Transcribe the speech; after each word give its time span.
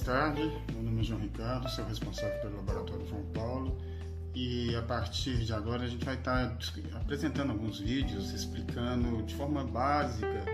tarde. 0.00 0.50
Meu 0.72 0.82
nome 0.82 1.00
é 1.00 1.04
João 1.04 1.20
Ricardo, 1.20 1.68
sou 1.68 1.84
responsável 1.84 2.38
pelo 2.40 2.56
Laboratório 2.56 3.06
João 3.06 3.24
Paulo 3.34 3.78
e 4.34 4.74
a 4.76 4.82
partir 4.82 5.44
de 5.44 5.52
agora 5.52 5.84
a 5.84 5.88
gente 5.88 6.04
vai 6.04 6.14
estar 6.14 6.56
apresentando 6.94 7.50
alguns 7.50 7.80
vídeos 7.80 8.32
explicando 8.32 9.22
de 9.22 9.34
forma 9.34 9.64
básica 9.64 10.44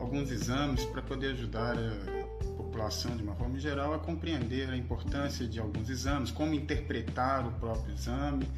alguns 0.00 0.30
exames 0.30 0.84
para 0.86 1.02
poder 1.02 1.32
ajudar 1.32 1.76
a 1.76 2.52
população 2.56 3.16
de 3.16 3.22
uma 3.22 3.34
forma 3.34 3.58
geral 3.58 3.94
a 3.94 3.98
compreender 3.98 4.68
a 4.70 4.76
importância 4.76 5.46
de 5.46 5.58
alguns 5.58 5.88
exames, 5.88 6.30
como 6.30 6.54
interpretar 6.54 7.46
o 7.46 7.52
próprio 7.52 7.94
exame, 7.94 8.48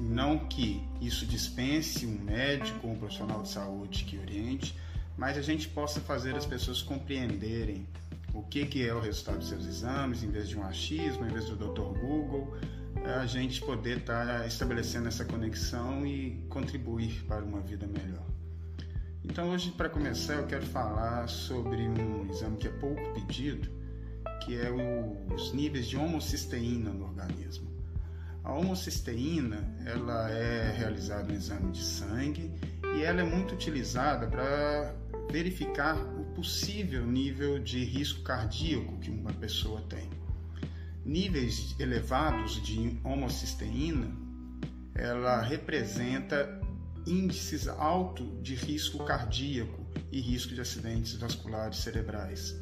não 0.00 0.38
que 0.38 0.82
isso 1.00 1.26
dispense 1.26 2.06
um 2.06 2.18
médico 2.18 2.86
ou 2.86 2.92
um 2.94 2.98
profissional 2.98 3.42
de 3.42 3.48
saúde 3.48 4.04
que 4.04 4.18
oriente, 4.18 4.76
mas 5.16 5.36
a 5.38 5.42
gente 5.42 5.68
possa 5.68 6.00
fazer 6.00 6.34
as 6.34 6.46
pessoas 6.46 6.82
compreenderem 6.82 7.86
o 8.32 8.42
que, 8.42 8.66
que 8.66 8.86
é 8.86 8.94
o 8.94 9.00
resultado 9.00 9.38
dos 9.38 9.48
seus 9.48 9.66
exames, 9.66 10.22
em 10.22 10.30
vez 10.30 10.48
de 10.48 10.58
um 10.58 10.62
achismo, 10.64 11.26
em 11.26 11.28
vez 11.28 11.46
do 11.46 11.56
Dr. 11.56 11.98
Google, 12.00 12.56
a 13.04 13.26
gente 13.26 13.60
poder 13.60 13.98
estar 13.98 14.40
tá 14.40 14.46
estabelecendo 14.46 15.08
essa 15.08 15.24
conexão 15.24 16.06
e 16.06 16.44
contribuir 16.48 17.24
para 17.26 17.44
uma 17.44 17.60
vida 17.60 17.86
melhor. 17.86 18.26
Então, 19.24 19.50
hoje, 19.50 19.70
para 19.72 19.88
começar, 19.88 20.34
eu 20.34 20.46
quero 20.46 20.66
falar 20.66 21.28
sobre 21.28 21.82
um 21.82 22.28
exame 22.30 22.56
que 22.56 22.66
é 22.66 22.70
pouco 22.70 23.02
pedido, 23.14 23.68
que 24.44 24.56
é 24.56 24.68
os 25.32 25.52
níveis 25.52 25.86
de 25.86 25.96
homocisteína 25.96 26.90
no 26.90 27.04
organismo. 27.04 27.70
A 28.42 28.52
homocisteína 28.52 29.76
ela 29.86 30.28
é 30.30 30.72
realizada 30.72 31.24
no 31.24 31.34
exame 31.34 31.70
de 31.70 31.84
sangue 31.84 32.52
e 32.96 33.02
ela 33.02 33.20
é 33.20 33.24
muito 33.24 33.54
utilizada 33.54 34.26
para 34.26 34.92
verificar 35.30 35.96
o 35.96 36.21
possível 36.34 37.06
nível 37.06 37.58
de 37.58 37.84
risco 37.84 38.22
cardíaco 38.22 38.98
que 38.98 39.10
uma 39.10 39.32
pessoa 39.32 39.80
tem. 39.82 40.08
Níveis 41.04 41.74
elevados 41.78 42.62
de 42.62 42.98
homocisteína, 43.04 44.10
ela 44.94 45.40
representa 45.40 46.60
índices 47.06 47.66
altos 47.66 48.26
de 48.42 48.54
risco 48.54 49.04
cardíaco 49.04 49.84
e 50.10 50.20
risco 50.20 50.54
de 50.54 50.60
acidentes 50.60 51.14
vasculares 51.14 51.78
cerebrais. 51.78 52.56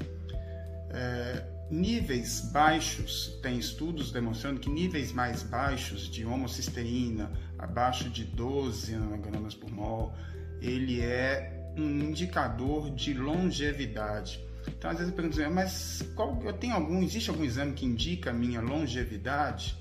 É, 0.90 1.44
níveis 1.70 2.50
baixos, 2.52 3.38
tem 3.42 3.58
estudos 3.58 4.10
demonstrando 4.10 4.58
que 4.58 4.68
níveis 4.68 5.12
mais 5.12 5.42
baixos 5.42 6.08
de 6.08 6.24
homocisteína, 6.24 7.30
abaixo 7.58 8.08
de 8.08 8.24
12 8.24 8.96
nanogramas 8.96 9.54
por 9.54 9.70
mol, 9.70 10.14
ele 10.60 11.00
é 11.00 11.59
um 11.76 12.00
indicador 12.08 12.90
de 12.90 13.14
longevidade. 13.14 14.44
Então, 14.68 14.90
às 14.90 14.98
vezes 14.98 15.12
eu 15.12 15.16
pergunto 15.16 15.54
mas 15.54 16.02
qual, 16.14 16.40
eu 16.44 16.52
tenho 16.52 16.74
algum, 16.74 17.02
existe 17.02 17.30
algum 17.30 17.44
exame 17.44 17.72
que 17.72 17.86
indica 17.86 18.30
a 18.30 18.32
minha 18.32 18.60
longevidade? 18.60 19.76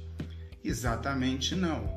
Exatamente 0.64 1.56
não. 1.56 1.90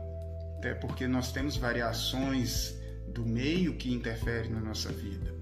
Até 0.59 0.75
porque 0.75 1.07
nós 1.07 1.33
temos 1.33 1.57
variações 1.57 2.75
do 3.09 3.25
meio 3.27 3.75
que 3.75 3.93
interferem 3.93 4.51
na 4.51 4.61
nossa 4.61 4.91
vida. 4.91 5.35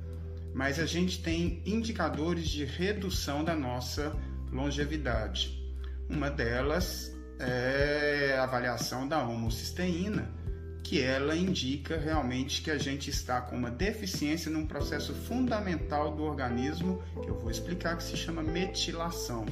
Mas 0.54 0.78
a 0.78 0.86
gente 0.86 1.22
tem 1.22 1.62
indicadores 1.64 2.48
de 2.48 2.64
redução 2.64 3.44
da 3.44 3.54
nossa 3.54 4.16
longevidade. 4.50 5.60
Uma 6.08 6.30
delas 6.30 7.14
é 7.38 8.36
a 8.38 8.42
avaliação 8.42 9.06
da 9.06 9.22
homocisteína, 9.22 10.28
que 10.90 11.00
ela 11.00 11.36
indica 11.36 11.96
realmente 11.96 12.62
que 12.62 12.68
a 12.68 12.76
gente 12.76 13.10
está 13.10 13.40
com 13.40 13.54
uma 13.54 13.70
deficiência 13.70 14.50
num 14.50 14.66
processo 14.66 15.14
fundamental 15.14 16.16
do 16.16 16.24
organismo, 16.24 17.00
que 17.22 17.28
eu 17.28 17.38
vou 17.38 17.48
explicar, 17.48 17.96
que 17.96 18.02
se 18.02 18.16
chama 18.16 18.42
metilação. 18.42 19.46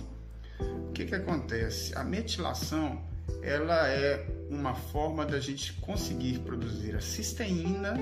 O 0.59 0.93
que, 0.93 1.05
que 1.05 1.15
acontece? 1.15 1.97
A 1.97 2.03
metilação 2.03 3.01
ela 3.41 3.87
é 3.89 4.27
uma 4.51 4.75
forma 4.75 5.25
da 5.25 5.39
gente 5.39 5.75
conseguir 5.75 6.41
produzir 6.41 6.97
a 6.97 7.01
cisteína 7.01 7.95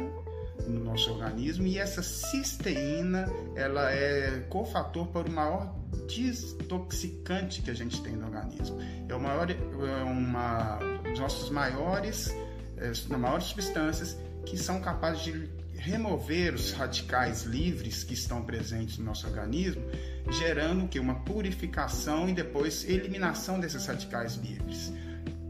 no 0.66 0.82
nosso 0.82 1.12
organismo 1.12 1.66
e 1.66 1.78
essa 1.78 2.02
cisteína 2.02 3.30
ela 3.54 3.92
é 3.92 4.46
cofator 4.48 5.08
para 5.08 5.28
o 5.28 5.30
maior 5.30 5.76
desintoxicante 6.08 7.60
que 7.60 7.70
a 7.70 7.74
gente 7.74 8.02
tem 8.02 8.16
no 8.16 8.28
organismo. 8.28 8.78
É 9.06 9.14
o 9.14 9.20
maior, 9.20 9.50
é 9.50 10.04
uma 10.04 10.78
dos 11.02 11.20
nossos 11.20 11.50
maiores 11.50 12.34
das 12.76 13.10
é, 13.10 13.16
maiores 13.16 13.46
substâncias 13.46 14.16
que 14.44 14.56
são 14.56 14.80
capazes 14.80 15.24
de 15.24 15.48
remover 15.76 16.54
os 16.54 16.72
radicais 16.72 17.42
livres 17.42 18.04
que 18.04 18.14
estão 18.14 18.42
presentes 18.42 18.98
no 18.98 19.04
nosso 19.04 19.26
organismo, 19.26 19.82
gerando 20.30 20.88
que 20.88 20.98
uma 20.98 21.16
purificação 21.16 22.28
e 22.28 22.32
depois 22.32 22.84
eliminação 22.88 23.58
desses 23.58 23.86
radicais 23.86 24.36
livres. 24.36 24.92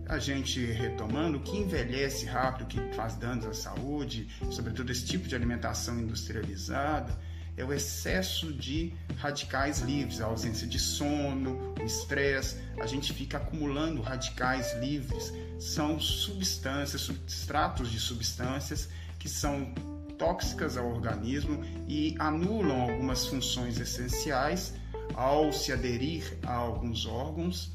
A 0.09 0.19
gente 0.19 0.65
retomando, 0.65 1.41
que 1.41 1.57
envelhece 1.57 2.27
rápido, 2.27 2.67
que 2.67 2.81
faz 2.95 3.17
danos 3.17 3.45
à 3.45 3.53
saúde, 3.53 4.29
sobretudo 4.51 4.93
esse 4.93 5.05
tipo 5.05 5.27
de 5.27 5.35
alimentação 5.35 5.99
industrializada, 5.99 7.17
é 7.57 7.65
o 7.65 7.73
excesso 7.73 8.53
de 8.53 8.93
radicais 9.17 9.81
livres, 9.81 10.21
a 10.21 10.27
ausência 10.27 10.67
de 10.67 10.79
sono, 10.79 11.75
estresse, 11.87 12.57
a 12.81 12.87
gente 12.87 13.13
fica 13.13 13.39
acumulando 13.39 14.03
radicais 14.03 14.75
livres. 14.79 15.33
São 15.59 15.99
substâncias, 15.99 17.01
substratos 17.03 17.91
de 17.91 17.99
substâncias 17.99 18.89
que 19.19 19.29
são 19.29 19.73
tóxicas 20.19 20.77
ao 20.77 20.87
organismo 20.89 21.63
e 21.89 22.15
anulam 22.19 22.83
algumas 22.83 23.27
funções 23.27 23.79
essenciais 23.79 24.75
ao 25.15 25.53
se 25.53 25.73
aderir 25.73 26.37
a 26.45 26.55
alguns 26.55 27.07
órgãos, 27.07 27.73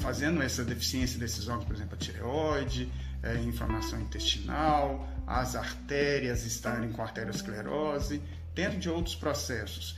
fazendo 0.00 0.42
essa 0.42 0.64
deficiência 0.64 1.18
desses 1.18 1.48
órgãos, 1.48 1.66
por 1.66 1.76
exemplo, 1.76 1.94
a 1.94 1.98
tireoide, 1.98 2.90
é, 3.22 3.36
inflamação 3.42 4.00
intestinal, 4.00 5.08
as 5.26 5.56
artérias 5.56 6.44
estarem 6.44 6.90
com 6.92 7.02
arteriosclerose, 7.02 8.22
dentro 8.54 8.78
de 8.78 8.88
outros 8.88 9.14
processos. 9.14 9.96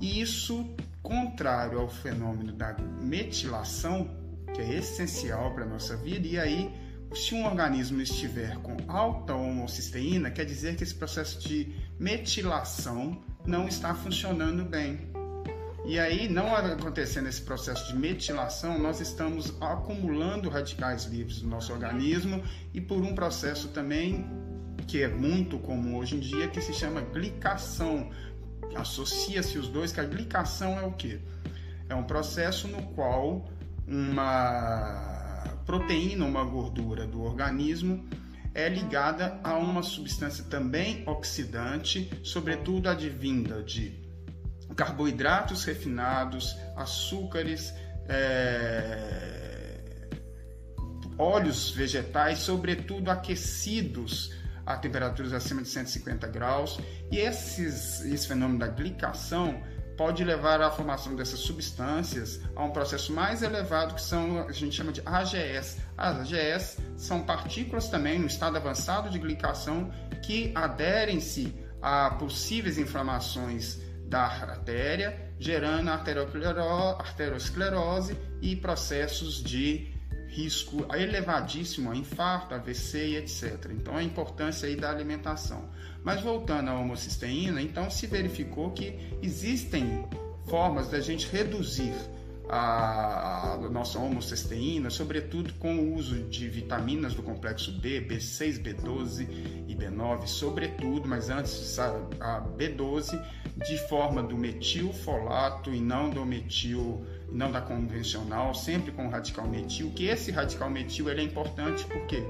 E 0.00 0.20
isso, 0.20 0.68
contrário 1.02 1.78
ao 1.78 1.88
fenômeno 1.88 2.52
da 2.52 2.76
metilação, 3.00 4.10
que 4.54 4.60
é 4.60 4.74
essencial 4.74 5.54
para 5.54 5.64
a 5.64 5.68
nossa 5.68 5.96
vida, 5.96 6.26
e 6.26 6.38
aí, 6.38 6.72
se 7.14 7.34
um 7.34 7.46
organismo 7.46 8.00
estiver 8.00 8.56
com 8.58 8.76
alta 8.88 9.34
homocisteína, 9.34 10.30
quer 10.30 10.44
dizer 10.44 10.76
que 10.76 10.82
esse 10.82 10.94
processo 10.94 11.40
de 11.40 11.74
metilação 11.98 13.22
não 13.46 13.66
está 13.66 13.94
funcionando 13.94 14.64
bem. 14.64 15.08
E 15.84 15.98
aí, 15.98 16.28
não 16.28 16.54
acontecendo 16.54 17.28
esse 17.28 17.40
processo 17.40 17.86
de 17.88 17.98
metilação, 17.98 18.78
nós 18.78 19.00
estamos 19.00 19.54
acumulando 19.58 20.50
radicais 20.50 21.04
livres 21.06 21.40
no 21.40 21.48
nosso 21.48 21.72
organismo 21.72 22.42
e 22.74 22.80
por 22.80 22.98
um 22.98 23.14
processo 23.14 23.68
também 23.68 24.26
que 24.86 25.02
é 25.02 25.08
muito 25.08 25.58
comum 25.58 25.96
hoje 25.96 26.16
em 26.16 26.20
dia, 26.20 26.48
que 26.48 26.60
se 26.60 26.72
chama 26.72 27.00
glicação. 27.00 28.10
Associa-se 28.74 29.58
os 29.58 29.68
dois, 29.68 29.92
que 29.92 30.00
a 30.00 30.04
glicação 30.04 30.78
é 30.78 30.82
o 30.82 30.92
que? 30.92 31.20
É 31.88 31.94
um 31.94 32.04
processo 32.04 32.68
no 32.68 32.82
qual 32.94 33.48
uma 33.86 35.60
proteína, 35.64 36.24
uma 36.24 36.44
gordura 36.44 37.06
do 37.06 37.22
organismo 37.22 38.06
é 38.54 38.68
ligada 38.68 39.38
a 39.44 39.56
uma 39.56 39.82
substância 39.82 40.44
também 40.44 41.02
oxidante, 41.06 42.10
sobretudo 42.22 42.88
advinda 42.88 43.62
de 43.62 44.02
carboidratos 44.74 45.64
refinados, 45.64 46.56
açúcares, 46.76 47.72
é... 48.08 50.08
óleos 51.16 51.70
vegetais, 51.70 52.40
sobretudo 52.40 53.10
aquecidos 53.10 54.32
a 54.68 54.76
temperaturas 54.76 55.32
acima 55.32 55.62
de 55.62 55.68
150 55.68 56.26
graus. 56.26 56.78
E 57.10 57.16
esses, 57.16 58.04
esse 58.04 58.28
fenômeno 58.28 58.58
da 58.58 58.66
glicação 58.66 59.62
pode 59.96 60.22
levar 60.22 60.60
à 60.60 60.70
formação 60.70 61.16
dessas 61.16 61.40
substâncias 61.40 62.38
a 62.54 62.62
um 62.62 62.70
processo 62.70 63.10
mais 63.12 63.42
elevado 63.42 63.94
que 63.94 64.02
são 64.02 64.46
a 64.46 64.52
gente 64.52 64.76
chama 64.76 64.92
de 64.92 65.00
AGS. 65.06 65.78
As 65.96 66.18
AGS 66.18 66.76
são 66.98 67.22
partículas 67.22 67.88
também 67.88 68.18
no 68.18 68.26
estado 68.26 68.58
avançado 68.58 69.08
de 69.08 69.18
glicação 69.18 69.90
que 70.22 70.52
aderem-se 70.54 71.54
a 71.80 72.10
possíveis 72.10 72.76
inflamações 72.76 73.78
da 74.04 74.24
artéria, 74.24 75.32
gerando 75.38 75.88
arteriosclerose 75.88 78.18
e 78.42 78.54
processos 78.54 79.42
de 79.42 79.96
risco 80.28 80.86
elevadíssimo 80.94 81.90
a 81.90 81.96
infarto, 81.96 82.54
AVC 82.54 83.08
e 83.08 83.16
etc. 83.16 83.70
Então 83.72 83.96
a 83.96 84.02
importância 84.02 84.68
aí 84.68 84.76
da 84.76 84.90
alimentação. 84.90 85.68
Mas 86.04 86.20
voltando 86.20 86.68
à 86.70 86.78
homocisteína, 86.78 87.60
então 87.60 87.90
se 87.90 88.06
verificou 88.06 88.70
que 88.70 88.94
existem 89.22 90.04
formas 90.46 90.88
da 90.88 91.00
gente 91.00 91.28
reduzir 91.28 91.92
a, 92.48 93.58
nossa 93.70 93.98
homocisteína, 93.98 94.88
sobretudo 94.90 95.52
com 95.54 95.76
o 95.76 95.94
uso 95.94 96.22
de 96.24 96.48
vitaminas 96.48 97.14
do 97.14 97.22
complexo 97.22 97.72
B, 97.72 98.00
B6, 98.00 98.62
B12 98.62 99.28
e 99.67 99.67
B9, 99.78 100.26
sobretudo, 100.26 101.08
mas 101.08 101.30
antes 101.30 101.78
a 101.78 102.40
B12, 102.40 103.22
de 103.56 103.78
forma 103.88 104.22
do 104.22 104.36
metilfolato 104.36 105.72
e 105.72 105.80
não 105.80 106.10
do 106.10 106.24
metil 106.24 107.04
não 107.30 107.52
da 107.52 107.60
convencional, 107.60 108.54
sempre 108.54 108.90
com 108.90 109.08
radical 109.08 109.46
metil, 109.46 109.90
que 109.94 110.06
esse 110.06 110.30
radical 110.30 110.70
metil 110.70 111.08
ele 111.10 111.20
é 111.20 111.24
importante 111.24 111.84
porque 111.84 112.22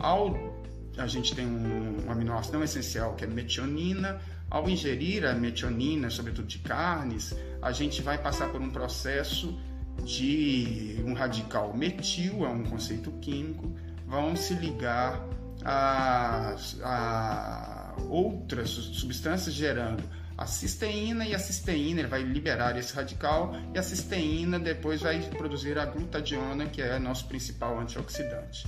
ao 0.00 0.56
a 0.96 1.06
gente 1.06 1.34
tem 1.34 1.46
um, 1.46 2.06
um 2.06 2.10
aminoácido 2.10 2.56
não 2.56 2.64
essencial 2.64 3.14
que 3.14 3.24
é 3.24 3.26
metionina, 3.26 4.20
ao 4.50 4.68
ingerir 4.68 5.24
a 5.24 5.32
metionina, 5.32 6.10
sobretudo 6.10 6.48
de 6.48 6.58
carnes, 6.58 7.36
a 7.62 7.70
gente 7.70 8.02
vai 8.02 8.18
passar 8.18 8.50
por 8.50 8.60
um 8.60 8.70
processo 8.70 9.56
de 10.04 11.00
um 11.04 11.12
radical 11.12 11.76
metil, 11.76 12.44
é 12.44 12.48
um 12.48 12.64
conceito 12.64 13.12
químico, 13.20 13.72
vão 14.06 14.34
se 14.34 14.54
ligar 14.54 15.24
a, 15.64 16.56
a 16.82 17.96
outras 18.08 18.70
substâncias 18.70 19.54
gerando 19.54 20.02
a 20.38 20.46
cisteína 20.46 21.26
e 21.26 21.34
a 21.34 21.38
cisteína 21.38 22.06
vai 22.06 22.22
liberar 22.22 22.78
esse 22.78 22.94
radical 22.94 23.56
e 23.74 23.78
a 23.78 23.82
cisteína 23.82 24.56
depois 24.56 25.00
vai 25.00 25.20
produzir 25.20 25.76
a 25.76 25.84
glutadiona, 25.84 26.66
que 26.66 26.80
é 26.80 26.96
nosso 27.00 27.26
principal 27.26 27.76
antioxidante. 27.80 28.64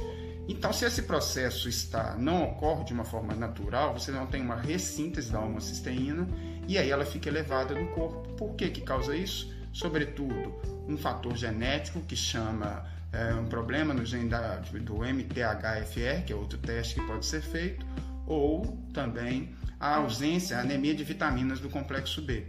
Então, 0.48 0.72
se 0.72 0.84
esse 0.84 1.02
processo 1.02 1.68
está 1.68 2.16
não 2.16 2.42
ocorre 2.42 2.86
de 2.86 2.92
uma 2.92 3.04
forma 3.04 3.36
natural, 3.36 3.96
você 3.96 4.10
não 4.10 4.26
tem 4.26 4.42
uma 4.42 4.56
ressíntese 4.56 5.30
da 5.30 5.38
homocisteína 5.38 6.26
e 6.66 6.76
aí 6.76 6.90
ela 6.90 7.04
fica 7.04 7.28
elevada 7.28 7.72
no 7.72 7.86
corpo. 7.92 8.28
Por 8.34 8.56
que 8.56 8.68
que 8.70 8.80
causa 8.80 9.14
isso? 9.14 9.54
Sobretudo, 9.72 10.52
um 10.88 10.96
fator 10.96 11.36
genético 11.36 12.00
que 12.00 12.16
chama 12.16 12.84
é, 13.12 13.34
um 13.34 13.46
problema 13.46 13.92
no 13.92 14.04
gene 14.04 14.28
da, 14.28 14.56
do 14.56 15.04
MTHFR, 15.04 16.24
que 16.26 16.32
é 16.32 16.36
outro 16.36 16.58
teste 16.58 16.94
que 16.94 17.06
pode 17.06 17.26
ser 17.26 17.42
feito, 17.42 17.84
ou 18.26 18.78
também 18.92 19.54
a 19.78 19.96
ausência, 19.96 20.56
a 20.56 20.60
anemia 20.60 20.94
de 20.94 21.02
vitaminas 21.02 21.58
do 21.58 21.68
complexo 21.68 22.22
B. 22.22 22.46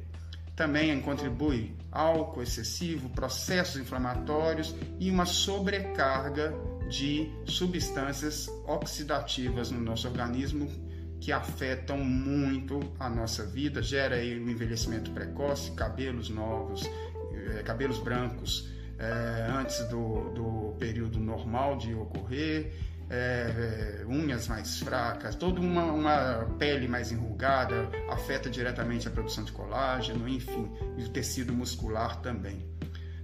Também 0.55 0.99
contribui 1.01 1.75
álcool 1.91 2.43
excessivo, 2.43 3.09
processos 3.09 3.81
inflamatórios 3.81 4.75
e 4.99 5.09
uma 5.09 5.25
sobrecarga 5.25 6.53
de 6.89 7.31
substâncias 7.45 8.47
oxidativas 8.67 9.71
no 9.71 9.79
nosso 9.79 10.07
organismo 10.07 10.69
que 11.19 11.31
afetam 11.31 11.97
muito 11.97 12.79
a 12.99 13.09
nossa 13.09 13.45
vida, 13.45 13.81
gera 13.81 14.15
aí 14.15 14.39
um 14.39 14.49
envelhecimento 14.49 15.11
precoce, 15.11 15.71
cabelos 15.71 16.29
novos, 16.29 16.83
eh, 17.33 17.63
cabelos 17.63 17.99
brancos 17.99 18.67
eh, 19.01 19.47
antes 19.51 19.79
do, 19.87 20.29
do 20.29 20.75
período 20.77 21.19
normal 21.19 21.75
de 21.75 21.91
ocorrer 21.95 22.71
é, 23.09 24.03
é, 24.03 24.05
unhas 24.07 24.47
mais 24.47 24.79
fracas, 24.79 25.35
toda 25.35 25.59
uma, 25.59 25.83
uma, 25.85 26.55
pele 26.59 26.87
mais 26.87 27.11
enrugada 27.11 27.89
afeta 28.09 28.49
diretamente 28.49 29.07
a 29.07 29.11
produção 29.11 29.43
de 29.43 29.51
colágeno, 29.51 30.29
enfim, 30.29 30.71
e 30.97 31.03
o 31.03 31.09
tecido 31.09 31.51
muscular 31.51 32.21
também. 32.21 32.65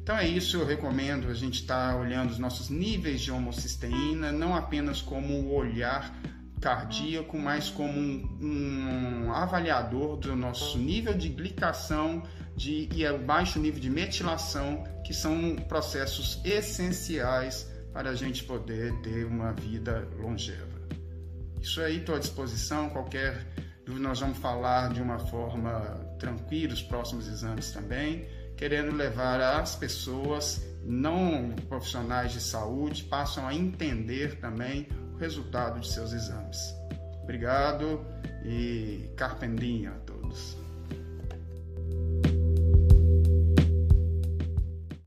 Então 0.01 0.17
é 0.17 0.27
isso, 0.27 0.57
eu 0.57 0.65
recomendo 0.65 1.29
a 1.29 1.33
gente 1.33 1.61
estar 1.61 1.93
tá 1.93 1.95
olhando 1.95 2.31
os 2.31 2.39
nossos 2.39 2.69
níveis 2.69 3.21
de 3.21 3.31
homocisteína, 3.31 4.31
não 4.31 4.55
apenas 4.55 5.01
como 5.01 5.33
o 5.35 5.53
olhar 5.53 6.13
cardíaco, 6.59 7.37
mas 7.37 7.69
como 7.69 7.97
um, 7.97 9.25
um 9.27 9.31
avaliador 9.31 10.17
do 10.17 10.35
nosso 10.35 10.77
nível 10.79 11.13
de 11.13 11.29
glicação 11.29 12.23
de, 12.57 12.89
e 12.91 13.07
o 13.07 13.19
baixo 13.19 13.59
nível 13.59 13.79
de 13.79 13.89
metilação, 13.89 14.83
que 15.05 15.13
são 15.13 15.55
processos 15.69 16.41
essenciais 16.43 17.71
para 17.93 18.09
a 18.09 18.15
gente 18.15 18.43
poder 18.43 18.91
ter 19.01 19.25
uma 19.25 19.53
vida 19.53 20.07
longeva. 20.17 20.77
Isso 21.61 21.79
aí 21.79 21.97
estou 21.97 22.15
à 22.15 22.19
disposição, 22.19 22.89
qualquer 22.89 23.45
dúvida 23.85 24.07
nós 24.07 24.19
vamos 24.19 24.39
falar 24.39 24.91
de 24.91 25.01
uma 25.01 25.19
forma 25.19 25.79
tranquila 26.19 26.73
os 26.73 26.81
próximos 26.81 27.27
exames 27.27 27.71
também, 27.71 28.27
querendo 28.57 28.95
levar 28.95 29.39
as 29.39 29.75
pessoas 29.75 30.65
não 30.83 31.51
profissionais 31.69 32.31
de 32.31 32.41
saúde 32.41 33.03
passam 33.03 33.47
a 33.47 33.53
entender 33.53 34.39
também 34.39 34.87
o 35.13 35.17
resultado 35.17 35.79
de 35.79 35.87
seus 35.91 36.11
exames. 36.11 36.73
Obrigado 37.21 38.03
e 38.43 39.11
carpendinha 39.15 39.91
a 39.91 39.99
todos. 39.99 40.66